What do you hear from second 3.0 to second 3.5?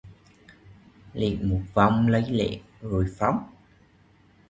phóng